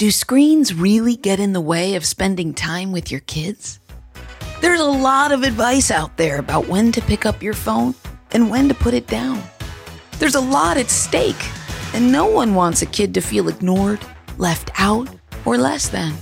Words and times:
Do 0.00 0.10
screens 0.10 0.72
really 0.72 1.14
get 1.14 1.40
in 1.40 1.52
the 1.52 1.60
way 1.60 1.94
of 1.94 2.06
spending 2.06 2.54
time 2.54 2.90
with 2.90 3.10
your 3.10 3.20
kids? 3.20 3.80
There's 4.62 4.80
a 4.80 4.84
lot 4.86 5.30
of 5.30 5.42
advice 5.42 5.90
out 5.90 6.16
there 6.16 6.38
about 6.38 6.68
when 6.68 6.90
to 6.92 7.02
pick 7.02 7.26
up 7.26 7.42
your 7.42 7.52
phone 7.52 7.94
and 8.30 8.48
when 8.48 8.66
to 8.70 8.74
put 8.74 8.94
it 8.94 9.06
down. 9.06 9.42
There's 10.18 10.36
a 10.36 10.40
lot 10.40 10.78
at 10.78 10.88
stake, 10.88 11.36
and 11.92 12.10
no 12.10 12.24
one 12.24 12.54
wants 12.54 12.80
a 12.80 12.86
kid 12.86 13.12
to 13.12 13.20
feel 13.20 13.50
ignored, 13.50 14.00
left 14.38 14.70
out, 14.80 15.06
or 15.44 15.58
less 15.58 15.90
than. 15.90 16.14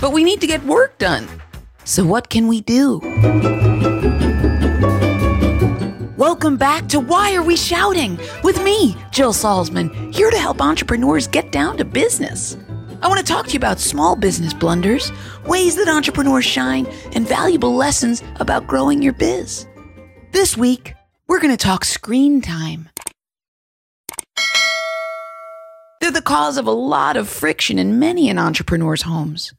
But 0.00 0.12
we 0.12 0.22
need 0.22 0.40
to 0.42 0.46
get 0.46 0.64
work 0.64 0.96
done. 0.98 1.26
So, 1.82 2.04
what 2.04 2.30
can 2.30 2.46
we 2.46 2.60
do? 2.60 3.00
Welcome 6.16 6.56
back 6.56 6.86
to 6.90 7.00
Why 7.00 7.34
Are 7.34 7.42
We 7.42 7.56
Shouting? 7.56 8.20
with 8.44 8.62
me, 8.62 8.96
Jill 9.10 9.32
Salzman, 9.32 10.14
here 10.14 10.30
to 10.30 10.38
help 10.38 10.62
entrepreneurs 10.62 11.26
get 11.26 11.50
down 11.50 11.76
to 11.78 11.84
business. 11.84 12.56
I 13.02 13.08
want 13.08 13.18
to 13.18 13.32
talk 13.32 13.46
to 13.46 13.52
you 13.52 13.56
about 13.56 13.80
small 13.80 14.14
business 14.14 14.52
blunders, 14.52 15.10
ways 15.46 15.76
that 15.76 15.88
entrepreneurs 15.88 16.44
shine, 16.44 16.86
and 17.12 17.26
valuable 17.26 17.74
lessons 17.74 18.22
about 18.36 18.66
growing 18.66 19.00
your 19.00 19.14
biz. 19.14 19.66
This 20.32 20.54
week, 20.54 20.94
we're 21.26 21.40
going 21.40 21.56
to 21.56 21.64
talk 21.64 21.86
screen 21.86 22.42
time. 22.42 22.90
They're 26.00 26.10
the 26.10 26.20
cause 26.20 26.58
of 26.58 26.66
a 26.66 26.72
lot 26.72 27.16
of 27.16 27.28
friction 27.28 27.78
in 27.78 27.98
many 27.98 28.28
an 28.28 28.38
entrepreneur's 28.38 29.02
homes. 29.02 29.54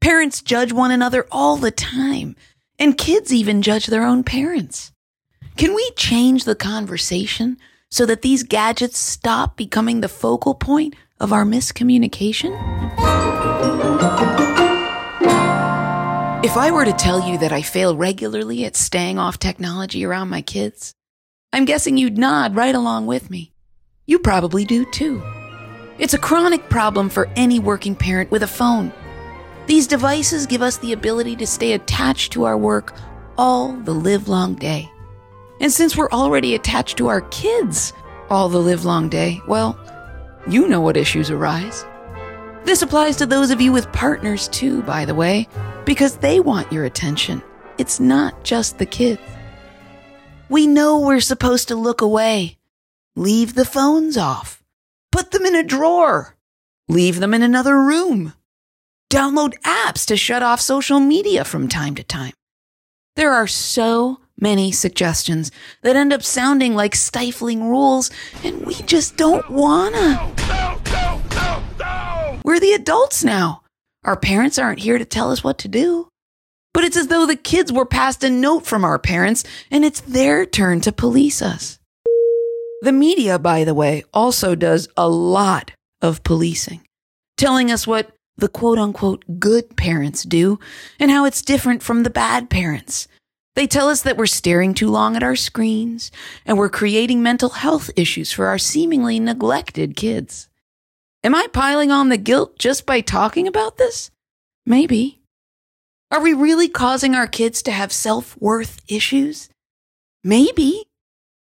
Parents 0.00 0.40
judge 0.40 0.72
one 0.72 0.92
another 0.92 1.26
all 1.32 1.56
the 1.56 1.72
time, 1.72 2.36
and 2.78 2.96
kids 2.96 3.32
even 3.32 3.62
judge 3.62 3.86
their 3.86 4.04
own 4.04 4.22
parents. 4.22 4.92
Can 5.56 5.74
we 5.74 5.90
change 5.96 6.44
the 6.44 6.54
conversation 6.54 7.56
so 7.90 8.06
that 8.06 8.22
these 8.22 8.44
gadgets 8.44 8.98
stop 8.98 9.56
becoming 9.56 10.02
the 10.02 10.08
focal 10.08 10.54
point 10.54 10.94
of 11.20 11.32
our 11.32 11.44
miscommunication? 11.44 12.52
If 16.44 16.56
I 16.56 16.70
were 16.70 16.84
to 16.84 16.92
tell 16.92 17.28
you 17.28 17.38
that 17.38 17.52
I 17.52 17.62
fail 17.62 17.96
regularly 17.96 18.64
at 18.64 18.76
staying 18.76 19.18
off 19.18 19.38
technology 19.38 20.04
around 20.04 20.28
my 20.28 20.42
kids, 20.42 20.92
I'm 21.52 21.64
guessing 21.64 21.96
you'd 21.96 22.18
nod 22.18 22.54
right 22.54 22.74
along 22.74 23.06
with 23.06 23.30
me. 23.30 23.52
You 24.06 24.18
probably 24.18 24.64
do 24.64 24.84
too. 24.92 25.22
It's 25.98 26.14
a 26.14 26.18
chronic 26.18 26.68
problem 26.68 27.08
for 27.08 27.28
any 27.36 27.58
working 27.58 27.96
parent 27.96 28.30
with 28.30 28.42
a 28.42 28.46
phone. 28.46 28.92
These 29.66 29.86
devices 29.86 30.46
give 30.46 30.62
us 30.62 30.76
the 30.78 30.92
ability 30.92 31.34
to 31.36 31.46
stay 31.46 31.72
attached 31.72 32.32
to 32.34 32.44
our 32.44 32.56
work 32.56 32.94
all 33.36 33.72
the 33.72 33.94
livelong 33.94 34.54
day. 34.54 34.90
And 35.60 35.72
since 35.72 35.96
we're 35.96 36.10
already 36.10 36.54
attached 36.54 36.98
to 36.98 37.08
our 37.08 37.22
kids 37.22 37.92
all 38.30 38.48
the 38.48 38.60
livelong 38.60 39.08
day, 39.08 39.40
well, 39.48 39.78
you 40.48 40.68
know 40.68 40.80
what 40.80 40.96
issues 40.96 41.30
arise. 41.30 41.84
This 42.64 42.82
applies 42.82 43.16
to 43.16 43.26
those 43.26 43.50
of 43.50 43.60
you 43.60 43.72
with 43.72 43.92
partners 43.92 44.48
too, 44.48 44.82
by 44.82 45.04
the 45.04 45.14
way, 45.14 45.48
because 45.84 46.16
they 46.16 46.40
want 46.40 46.72
your 46.72 46.84
attention. 46.84 47.42
It's 47.78 48.00
not 48.00 48.44
just 48.44 48.78
the 48.78 48.86
kids. 48.86 49.20
We 50.48 50.66
know 50.66 51.00
we're 51.00 51.20
supposed 51.20 51.68
to 51.68 51.74
look 51.74 52.00
away. 52.00 52.58
Leave 53.16 53.54
the 53.54 53.64
phones 53.64 54.16
off. 54.16 54.62
Put 55.12 55.30
them 55.30 55.44
in 55.44 55.56
a 55.56 55.62
drawer. 55.62 56.36
Leave 56.88 57.20
them 57.20 57.34
in 57.34 57.42
another 57.42 57.80
room. 57.80 58.32
Download 59.10 59.54
apps 59.60 60.06
to 60.06 60.16
shut 60.16 60.42
off 60.42 60.60
social 60.60 61.00
media 61.00 61.44
from 61.44 61.68
time 61.68 61.94
to 61.96 62.02
time. 62.02 62.32
There 63.14 63.32
are 63.32 63.46
so 63.46 64.20
many 64.38 64.72
suggestions 64.72 65.50
that 65.82 65.96
end 65.96 66.12
up 66.12 66.22
sounding 66.22 66.74
like 66.74 66.94
stifling 66.94 67.68
rules, 67.68 68.10
and 68.44 68.64
we 68.66 68.74
just 68.74 69.16
don't 69.16 69.48
wanna. 69.50 70.32
No, 70.48 70.80
no, 70.90 71.62
no! 71.78 72.40
We're 72.44 72.60
the 72.60 72.72
adults 72.72 73.24
now. 73.24 73.62
Our 74.04 74.16
parents 74.16 74.58
aren't 74.58 74.80
here 74.80 74.98
to 74.98 75.04
tell 75.04 75.32
us 75.32 75.42
what 75.42 75.58
to 75.58 75.68
do. 75.68 76.08
But 76.72 76.84
it's 76.84 76.96
as 76.96 77.08
though 77.08 77.24
the 77.24 77.36
kids 77.36 77.72
were 77.72 77.86
passed 77.86 78.22
a 78.22 78.30
note 78.30 78.66
from 78.66 78.84
our 78.84 78.98
parents, 78.98 79.44
and 79.70 79.84
it's 79.84 80.00
their 80.02 80.44
turn 80.44 80.80
to 80.82 80.92
police 80.92 81.40
us. 81.40 81.78
The 82.82 82.92
media, 82.92 83.38
by 83.38 83.64
the 83.64 83.74
way, 83.74 84.04
also 84.12 84.54
does 84.54 84.86
a 84.96 85.08
lot 85.08 85.72
of 86.02 86.22
policing, 86.22 86.82
telling 87.38 87.70
us 87.70 87.86
what 87.86 88.12
the 88.36 88.48
quote 88.48 88.78
unquote 88.78 89.24
good 89.38 89.76
parents 89.76 90.22
do 90.22 90.58
and 91.00 91.10
how 91.10 91.24
it's 91.24 91.40
different 91.40 91.82
from 91.82 92.02
the 92.02 92.10
bad 92.10 92.50
parents. 92.50 93.08
They 93.56 93.66
tell 93.66 93.88
us 93.88 94.02
that 94.02 94.18
we're 94.18 94.26
staring 94.26 94.74
too 94.74 94.90
long 94.90 95.16
at 95.16 95.22
our 95.22 95.34
screens 95.34 96.12
and 96.44 96.58
we're 96.58 96.68
creating 96.68 97.22
mental 97.22 97.48
health 97.48 97.90
issues 97.96 98.30
for 98.30 98.48
our 98.48 98.58
seemingly 98.58 99.18
neglected 99.18 99.96
kids. 99.96 100.50
Am 101.24 101.34
I 101.34 101.46
piling 101.50 101.90
on 101.90 102.10
the 102.10 102.18
guilt 102.18 102.58
just 102.58 102.84
by 102.84 103.00
talking 103.00 103.48
about 103.48 103.78
this? 103.78 104.10
Maybe. 104.66 105.20
Are 106.10 106.20
we 106.20 106.34
really 106.34 106.68
causing 106.68 107.14
our 107.14 107.26
kids 107.26 107.62
to 107.62 107.72
have 107.72 107.92
self 107.92 108.36
worth 108.38 108.82
issues? 108.88 109.48
Maybe. 110.22 110.84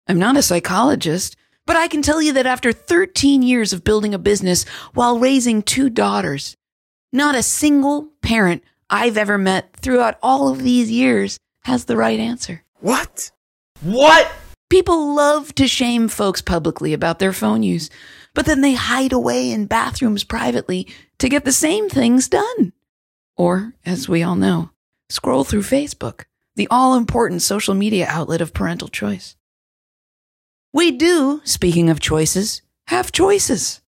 I'm 0.06 0.20
not 0.20 0.36
a 0.36 0.42
psychologist, 0.42 1.38
but 1.66 1.78
I 1.78 1.88
can 1.88 2.02
tell 2.02 2.22
you 2.22 2.34
that 2.34 2.46
after 2.46 2.74
13 2.74 3.42
years 3.42 3.72
of 3.72 3.86
building 3.86 4.14
a 4.14 4.20
business 4.20 4.66
while 4.94 5.20
raising 5.20 5.64
two 5.64 5.90
daughters, 5.90 6.58
not 7.14 7.34
a 7.34 7.44
single 7.44 8.10
parent 8.22 8.62
I've 8.90 9.18
ever 9.18 9.38
met 9.38 9.78
throughout 9.78 10.20
all 10.22 10.50
of 10.50 10.64
these 10.64 10.92
years 10.92 11.40
has 11.66 11.86
the 11.86 11.98
right 11.98 12.20
answer. 12.20 12.64
What? 12.80 13.32
What? 13.82 14.32
People 14.70 15.16
love 15.16 15.54
to 15.56 15.68
shame 15.68 16.08
folks 16.08 16.42
publicly 16.42 16.94
about 16.94 17.20
their 17.20 17.34
phone 17.34 17.64
use, 17.64 17.90
but 18.34 18.46
then 18.46 18.62
they 18.62 18.74
hide 18.74 19.14
away 19.14 19.52
in 19.52 19.68
bathrooms 19.68 20.24
privately 20.24 20.88
to 21.20 21.30
get 21.30 21.46
the 21.46 21.52
same 21.52 21.90
things 21.90 22.28
done. 22.28 22.74
Or, 23.38 23.74
as 23.86 24.10
we 24.10 24.24
all 24.24 24.36
know, 24.36 24.72
scroll 25.10 25.44
through 25.44 25.62
Facebook, 25.62 26.24
the 26.56 26.68
all 26.72 26.96
important 26.96 27.42
social 27.42 27.76
media 27.76 28.08
outlet 28.10 28.42
of 28.42 28.54
parental 28.54 28.88
choice. 28.88 29.36
We 30.74 30.92
do, 30.92 31.42
speaking 31.44 31.90
of 31.90 32.00
choices, 32.00 32.64
have 32.88 33.12
choices. 33.12 33.82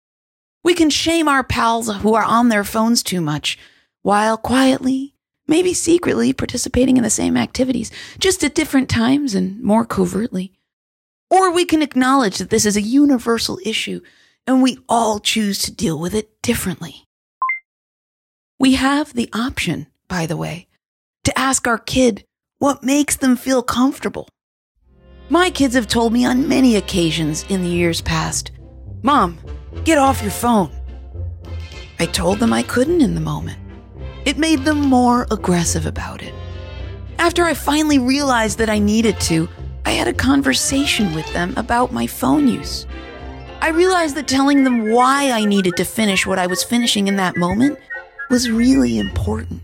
We 0.63 0.75
can 0.75 0.91
shame 0.91 1.29
our 1.29 1.43
pals 1.43 1.95
who 1.97 2.15
are 2.15 2.25
on 2.25 2.51
their 2.51 2.65
phones 2.65 3.03
too 3.03 3.21
much, 3.21 3.59
while 4.03 4.37
quietly, 4.37 5.14
maybe 5.47 5.75
secretly 5.75 6.33
participating 6.33 6.97
in 6.97 7.03
the 7.03 7.11
same 7.11 7.37
activities, 7.37 7.91
just 8.19 8.43
at 8.45 8.55
different 8.55 8.89
times 8.89 9.35
and 9.35 9.61
more 9.63 9.85
covertly. 9.85 10.53
Or 11.31 11.53
we 11.53 11.65
can 11.65 11.83
acknowledge 11.83 12.39
that 12.39 12.51
this 12.51 12.67
is 12.67 12.77
a 12.77 12.83
universal 12.83 13.59
issue 13.65 14.01
and 14.47 14.63
we 14.63 14.79
all 14.89 15.21
choose 15.21 15.59
to 15.61 15.73
deal 15.73 15.99
with 15.99 16.15
it 16.15 16.43
differently. 16.43 17.05
We 18.59 18.75
have 18.75 19.15
the 19.15 19.31
option, 19.33 19.89
by 20.09 20.27
the 20.27 20.37
way, 20.37 20.69
to 21.25 21.39
ask 21.39 21.67
our 21.67 21.79
kid 21.79 22.25
what 22.59 22.85
makes 22.85 23.17
them 23.17 23.37
feel 23.37 23.63
comfortable. 23.63 24.29
My 25.29 25.51
kids 25.51 25.75
have 25.75 25.89
told 25.89 26.13
me 26.13 26.25
on 26.25 26.49
many 26.49 26.77
occasions 26.77 27.45
in 27.49 27.63
the 27.63 27.69
years 27.69 28.01
past, 28.01 28.53
Mom, 29.03 29.39
get 29.85 29.99
off 29.99 30.23
your 30.23 30.31
phone. 30.31 30.71
I 31.99 32.07
told 32.07 32.39
them 32.39 32.53
I 32.53 32.63
couldn't 32.63 33.01
in 33.01 33.15
the 33.15 33.21
moment. 33.21 33.59
It 34.25 34.39
made 34.39 34.65
them 34.65 34.81
more 34.81 35.27
aggressive 35.31 35.85
about 35.85 36.23
it. 36.23 36.35
After 37.19 37.45
I 37.45 37.55
finally 37.55 37.99
realized 37.99 38.59
that 38.59 38.71
I 38.71 38.79
needed 38.79 39.21
to, 39.21 39.49
I 39.85 39.91
had 39.91 40.09
a 40.09 40.15
conversation 40.15 41.15
with 41.15 41.31
them 41.35 41.53
about 41.57 41.93
my 41.93 42.07
phone 42.07 42.49
use. 42.49 42.87
I 43.61 43.69
realized 43.69 44.17
that 44.17 44.27
telling 44.27 44.65
them 44.65 44.91
why 44.91 45.31
I 45.31 45.45
needed 45.45 45.77
to 45.77 45.85
finish 45.85 46.27
what 46.27 46.39
I 46.39 46.47
was 46.47 46.65
finishing 46.65 47.07
in 47.07 47.17
that 47.17 47.37
moment 47.37 47.79
was 48.31 48.51
really 48.51 48.99
important. 48.99 49.61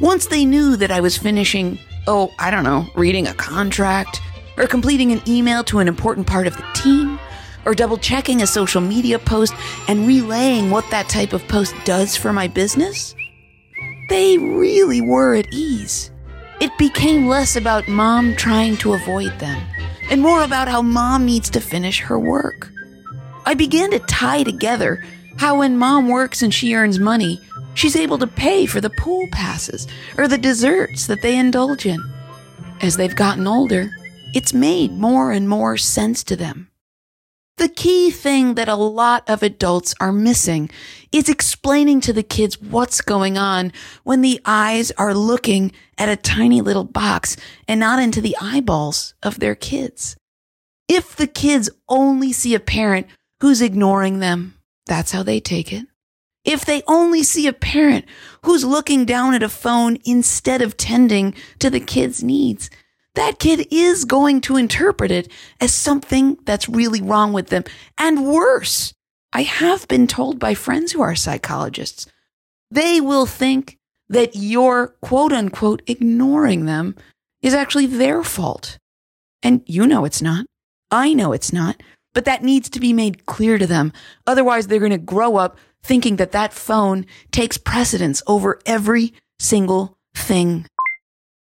Once 0.00 0.26
they 0.26 0.44
knew 0.44 0.76
that 0.76 0.90
I 0.90 1.00
was 1.00 1.16
finishing, 1.16 1.78
oh, 2.06 2.32
I 2.38 2.50
don't 2.50 2.64
know, 2.64 2.86
reading 2.96 3.26
a 3.26 3.34
contract, 3.34 4.20
or 4.56 4.66
completing 4.66 5.12
an 5.12 5.22
email 5.28 5.62
to 5.64 5.78
an 5.78 5.88
important 5.88 6.26
part 6.26 6.46
of 6.48 6.56
the 6.56 6.64
team, 6.74 7.18
or 7.64 7.74
double 7.74 7.98
checking 7.98 8.42
a 8.42 8.46
social 8.46 8.80
media 8.80 9.18
post 9.18 9.54
and 9.86 10.06
relaying 10.06 10.70
what 10.70 10.88
that 10.90 11.08
type 11.08 11.32
of 11.32 11.46
post 11.48 11.74
does 11.84 12.16
for 12.16 12.32
my 12.32 12.48
business, 12.48 13.14
they 14.08 14.38
really 14.38 15.00
were 15.00 15.34
at 15.34 15.52
ease. 15.52 16.10
It 16.60 16.76
became 16.78 17.28
less 17.28 17.56
about 17.56 17.88
mom 17.88 18.34
trying 18.34 18.76
to 18.78 18.94
avoid 18.94 19.38
them 19.38 19.62
and 20.10 20.22
more 20.22 20.42
about 20.42 20.68
how 20.68 20.82
mom 20.82 21.24
needs 21.26 21.50
to 21.50 21.60
finish 21.60 22.00
her 22.00 22.18
work. 22.18 22.70
I 23.46 23.54
began 23.54 23.90
to 23.90 23.98
tie 24.00 24.42
together 24.42 25.04
how 25.36 25.58
when 25.58 25.78
mom 25.78 26.08
works 26.08 26.42
and 26.42 26.52
she 26.52 26.74
earns 26.74 26.98
money, 26.98 27.40
she's 27.74 27.96
able 27.96 28.18
to 28.18 28.26
pay 28.26 28.66
for 28.66 28.80
the 28.80 28.90
pool 28.90 29.28
passes 29.30 29.86
or 30.16 30.26
the 30.26 30.38
desserts 30.38 31.06
that 31.06 31.22
they 31.22 31.38
indulge 31.38 31.86
in. 31.86 32.00
As 32.80 32.96
they've 32.96 33.14
gotten 33.14 33.46
older, 33.46 33.90
it's 34.34 34.52
made 34.52 34.92
more 34.92 35.32
and 35.32 35.48
more 35.48 35.76
sense 35.76 36.24
to 36.24 36.36
them. 36.36 36.67
The 37.58 37.68
key 37.68 38.12
thing 38.12 38.54
that 38.54 38.68
a 38.68 38.76
lot 38.76 39.28
of 39.28 39.42
adults 39.42 39.92
are 39.98 40.12
missing 40.12 40.70
is 41.10 41.28
explaining 41.28 42.00
to 42.02 42.12
the 42.12 42.22
kids 42.22 42.62
what's 42.62 43.00
going 43.00 43.36
on 43.36 43.72
when 44.04 44.20
the 44.20 44.40
eyes 44.44 44.92
are 44.92 45.12
looking 45.12 45.72
at 45.98 46.08
a 46.08 46.14
tiny 46.14 46.60
little 46.60 46.84
box 46.84 47.36
and 47.66 47.80
not 47.80 48.00
into 48.00 48.20
the 48.20 48.36
eyeballs 48.40 49.14
of 49.24 49.40
their 49.40 49.56
kids. 49.56 50.16
If 50.86 51.16
the 51.16 51.26
kids 51.26 51.68
only 51.88 52.32
see 52.32 52.54
a 52.54 52.60
parent 52.60 53.08
who's 53.40 53.60
ignoring 53.60 54.20
them, 54.20 54.54
that's 54.86 55.10
how 55.10 55.24
they 55.24 55.40
take 55.40 55.72
it. 55.72 55.84
If 56.44 56.64
they 56.64 56.84
only 56.86 57.24
see 57.24 57.48
a 57.48 57.52
parent 57.52 58.04
who's 58.44 58.64
looking 58.64 59.04
down 59.04 59.34
at 59.34 59.42
a 59.42 59.48
phone 59.48 59.98
instead 60.04 60.62
of 60.62 60.76
tending 60.76 61.34
to 61.58 61.70
the 61.70 61.80
kid's 61.80 62.22
needs, 62.22 62.70
that 63.14 63.38
kid 63.38 63.66
is 63.70 64.04
going 64.04 64.40
to 64.42 64.56
interpret 64.56 65.10
it 65.10 65.30
as 65.60 65.74
something 65.74 66.38
that's 66.44 66.68
really 66.68 67.02
wrong 67.02 67.32
with 67.32 67.48
them. 67.48 67.64
And 67.96 68.26
worse, 68.26 68.92
I 69.32 69.42
have 69.42 69.88
been 69.88 70.06
told 70.06 70.38
by 70.38 70.54
friends 70.54 70.92
who 70.92 71.02
are 71.02 71.16
psychologists, 71.16 72.06
they 72.70 73.00
will 73.00 73.26
think 73.26 73.78
that 74.08 74.34
you're 74.34 74.94
quote 75.02 75.32
unquote 75.32 75.82
ignoring 75.86 76.66
them 76.66 76.94
is 77.42 77.54
actually 77.54 77.86
their 77.86 78.22
fault. 78.22 78.78
And 79.42 79.62
you 79.66 79.86
know 79.86 80.04
it's 80.04 80.22
not. 80.22 80.46
I 80.90 81.12
know 81.12 81.32
it's 81.32 81.52
not. 81.52 81.82
But 82.14 82.24
that 82.24 82.42
needs 82.42 82.68
to 82.70 82.80
be 82.80 82.92
made 82.92 83.26
clear 83.26 83.58
to 83.58 83.66
them. 83.66 83.92
Otherwise, 84.26 84.66
they're 84.66 84.80
going 84.80 84.90
to 84.90 84.98
grow 84.98 85.36
up 85.36 85.56
thinking 85.82 86.16
that 86.16 86.32
that 86.32 86.52
phone 86.52 87.06
takes 87.30 87.58
precedence 87.58 88.22
over 88.26 88.58
every 88.66 89.12
single 89.38 89.96
thing. 90.14 90.66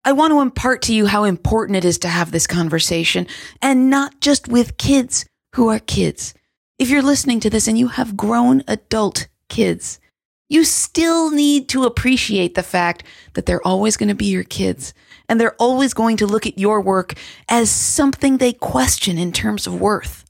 I 0.07 0.13
want 0.13 0.33
to 0.33 0.41
impart 0.41 0.83
to 0.83 0.95
you 0.95 1.07
how 1.07 1.25
important 1.25 1.77
it 1.77 1.85
is 1.85 1.99
to 2.01 2.09
have 2.09 2.31
this 2.31 2.47
conversation 2.47 3.27
and 3.63 3.89
not 3.89 4.21
just 4.21 4.49
with 4.49 4.77
kids 4.77 5.25
who 5.55 5.69
are 5.69 5.79
kids. 5.79 6.35
If 6.79 6.91
you're 6.91 7.03
listening 7.03 7.41
to 7.41 7.51
this 7.51 7.67
and 7.67 7.79
you 7.79 7.89
have 7.89 8.17
grown 8.17 8.63
adult 8.69 9.29
kids, 9.49 9.99
you 10.51 10.65
still 10.65 11.31
need 11.31 11.71
to 11.71 11.85
appreciate 11.85 12.55
the 12.55 12.63
fact 12.63 13.05
that 13.33 13.47
they're 13.47 13.67
always 13.67 13.97
going 13.97 14.11
to 14.11 14.15
be 14.15 14.27
your 14.27 14.45
kids 14.45 14.93
and 15.27 15.41
they're 15.41 15.57
always 15.59 15.95
going 15.95 16.19
to 16.19 16.27
look 16.27 16.47
at 16.47 16.59
your 16.59 16.83
work 16.83 17.15
as 17.49 17.71
something 17.71 18.37
they 18.37 18.53
question 18.53 19.17
in 19.17 19.33
terms 19.33 19.67
of 19.67 19.81
worth. 19.81 20.27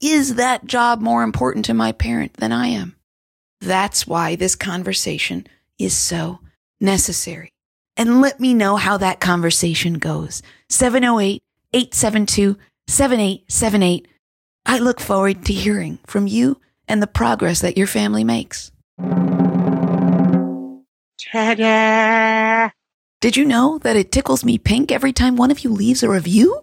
Is 0.00 0.36
that 0.36 0.64
job 0.64 1.02
more 1.02 1.22
important 1.22 1.66
to 1.66 1.74
my 1.74 1.92
parent 1.92 2.34
than 2.34 2.52
I 2.52 2.68
am? 2.68 2.96
That's 3.60 4.06
why 4.06 4.34
this 4.36 4.54
conversation 4.54 5.46
is 5.78 5.94
so 5.94 6.40
necessary. 6.80 7.53
And 7.96 8.20
let 8.20 8.40
me 8.40 8.54
know 8.54 8.76
how 8.76 8.96
that 8.98 9.20
conversation 9.20 9.94
goes. 9.94 10.42
708 10.68 11.42
872 11.72 12.56
7878. 12.86 14.08
I 14.66 14.78
look 14.78 15.00
forward 15.00 15.44
to 15.44 15.52
hearing 15.52 15.98
from 16.06 16.26
you 16.26 16.60
and 16.88 17.02
the 17.02 17.06
progress 17.06 17.60
that 17.60 17.76
your 17.76 17.86
family 17.86 18.24
makes. 18.24 18.72
Ta-da! 21.32 22.70
Did 23.20 23.36
you 23.36 23.44
know 23.44 23.78
that 23.78 23.96
it 23.96 24.12
tickles 24.12 24.44
me 24.44 24.58
pink 24.58 24.92
every 24.92 25.12
time 25.12 25.36
one 25.36 25.50
of 25.50 25.60
you 25.60 25.70
leaves 25.70 26.02
a 26.02 26.08
review? 26.08 26.60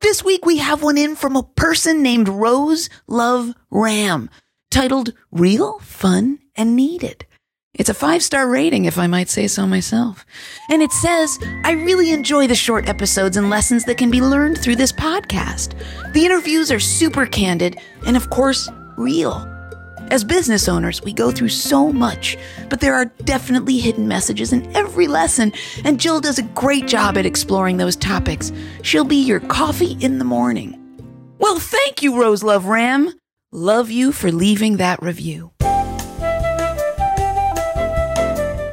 This 0.00 0.24
week 0.24 0.46
we 0.46 0.56
have 0.58 0.82
one 0.82 0.96
in 0.96 1.14
from 1.14 1.36
a 1.36 1.42
person 1.42 2.02
named 2.02 2.28
Rose 2.28 2.88
Love 3.06 3.52
Ram, 3.70 4.30
titled 4.70 5.12
Real, 5.30 5.78
Fun, 5.80 6.38
and 6.56 6.74
Needed. 6.74 7.26
It's 7.74 7.88
a 7.88 7.94
five 7.94 8.20
star 8.22 8.48
rating, 8.48 8.86
if 8.86 8.98
I 8.98 9.06
might 9.06 9.28
say 9.28 9.46
so 9.46 9.64
myself. 9.64 10.26
And 10.70 10.82
it 10.82 10.90
says, 10.90 11.38
I 11.64 11.72
really 11.72 12.10
enjoy 12.10 12.48
the 12.48 12.54
short 12.56 12.88
episodes 12.88 13.36
and 13.36 13.48
lessons 13.48 13.84
that 13.84 13.96
can 13.96 14.10
be 14.10 14.20
learned 14.20 14.58
through 14.58 14.74
this 14.74 14.90
podcast. 14.90 15.74
The 16.12 16.24
interviews 16.24 16.72
are 16.72 16.80
super 16.80 17.26
candid 17.26 17.78
and, 18.06 18.16
of 18.16 18.28
course, 18.30 18.68
real. 18.96 19.46
As 20.10 20.24
business 20.24 20.68
owners, 20.68 21.00
we 21.02 21.12
go 21.12 21.30
through 21.30 21.50
so 21.50 21.92
much, 21.92 22.36
but 22.68 22.80
there 22.80 22.94
are 22.94 23.04
definitely 23.24 23.78
hidden 23.78 24.08
messages 24.08 24.52
in 24.52 24.66
every 24.76 25.06
lesson, 25.06 25.52
and 25.84 26.00
Jill 26.00 26.20
does 26.20 26.40
a 26.40 26.42
great 26.42 26.88
job 26.88 27.16
at 27.16 27.24
exploring 27.24 27.76
those 27.76 27.94
topics. 27.94 28.50
She'll 28.82 29.04
be 29.04 29.22
your 29.22 29.38
coffee 29.38 29.96
in 30.00 30.18
the 30.18 30.24
morning. 30.24 30.76
Well, 31.38 31.60
thank 31.60 32.02
you, 32.02 32.20
Rose 32.20 32.42
Love 32.42 32.66
Ram. 32.66 33.12
Love 33.52 33.92
you 33.92 34.10
for 34.10 34.32
leaving 34.32 34.78
that 34.78 35.00
review. 35.00 35.52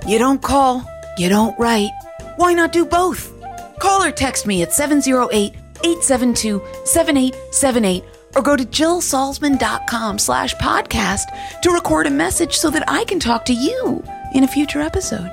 You 0.07 0.18
don't 0.19 0.42
call, 0.42 0.86
you 1.18 1.27
don't 1.27 1.59
write. 1.59 1.92
Why 2.38 2.54
not 2.54 2.71
do 2.71 2.86
both? 2.86 3.33
Call 3.80 4.01
or 4.01 4.12
text 4.12 4.48
me 4.48 4.62
at 4.62 4.71
708 4.71 5.54
872 5.83 6.62
7878 6.86 8.04
or 8.33 8.42
go 8.42 8.56
to 8.56 8.63
jillsalzman.com 8.63 10.18
slash 10.18 10.56
podcast 10.56 11.24
to 11.62 11.71
record 11.71 12.07
a 12.07 12.09
message 12.09 12.56
so 12.56 12.69
that 12.69 12.86
I 12.88 13.04
can 13.04 13.19
talk 13.19 13.44
to 13.45 13.54
you 13.54 14.01
in 14.33 14.45
a 14.45 14.48
future 14.48 14.80
episode. 14.80 15.30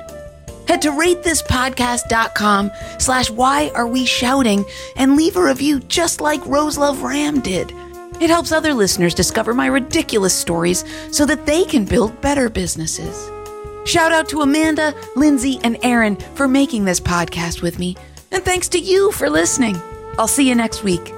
Head 0.67 0.83
to 0.83 0.91
ratethispodcast.com 0.91 2.73
slash 2.99 3.31
why 3.31 3.71
are 3.77 3.87
we 3.87 4.05
shouting 4.05 4.65
and 4.97 5.17
leave 5.17 5.37
a 5.37 5.45
review 5.45 5.79
just 5.81 6.21
like 6.21 6.45
Rose 6.47 6.77
Love 6.77 7.03
Ram 7.03 7.39
did. 7.39 7.71
It 8.21 8.29
helps 8.29 8.51
other 8.51 8.75
listeners 8.75 9.15
discover 9.15 9.55
my 9.55 9.67
ridiculous 9.67 10.35
stories 10.35 10.85
so 11.13 11.25
that 11.27 11.47
they 11.47 11.65
can 11.65 11.85
build 11.85 12.21
better 12.21 12.49
businesses. 12.49 13.31
Shout 13.85 14.13
out 14.13 14.29
to 14.31 14.41
Amanda, 14.41 14.95
Lindsay, 15.17 15.61
and 15.63 15.79
Aaron 15.83 16.17
for 16.35 16.49
making 16.49 16.85
this 16.85 17.01
podcast 17.01 17.63
with 17.63 17.79
me. 17.79 17.97
And 18.31 18.45
thanks 18.45 18.69
to 18.71 18.79
you 18.79 19.13
for 19.13 19.31
listening. 19.31 19.81
I'll 20.19 20.29
see 20.29 20.49
you 20.49 20.55
next 20.55 20.83
week. 20.83 21.13